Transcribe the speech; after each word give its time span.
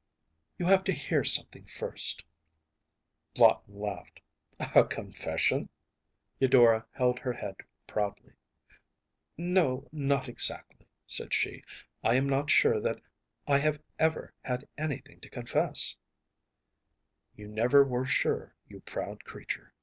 ‚ÄĚ 0.00 0.54
“You 0.60 0.64
have 0.68 0.82
to 0.84 0.92
hear 0.94 1.24
something 1.24 1.66
first.‚ÄĚ 1.66 3.38
Lawton 3.38 3.78
laughed. 3.80 4.22
“A 4.74 4.82
confession?‚ÄĚ 4.86 5.68
Eudora 6.38 6.86
held 6.92 7.18
her 7.18 7.34
head 7.34 7.56
proudly. 7.86 8.32
“No, 9.36 9.86
not 9.92 10.26
exactly,‚ÄĚ 10.26 10.86
said 11.06 11.34
she. 11.34 11.62
“I 12.02 12.14
am 12.14 12.26
not 12.30 12.48
sure 12.48 12.80
that 12.80 13.02
I 13.46 13.58
have 13.58 13.78
ever 13.98 14.32
had 14.42 14.66
anything 14.78 15.20
to 15.20 15.28
confess.‚ÄĚ 15.28 15.96
“You 17.38 17.48
never 17.48 17.84
were 17.84 18.06
sure, 18.06 18.54
you 18.66 18.80
proud 18.80 19.24
creature. 19.26 19.74